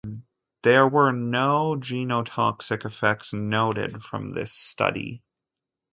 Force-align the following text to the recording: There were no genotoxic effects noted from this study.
There 0.63 0.87
were 0.87 1.11
no 1.11 1.75
genotoxic 1.77 2.85
effects 2.85 3.33
noted 3.33 4.01
from 4.01 4.31
this 4.33 4.51
study. 4.51 5.21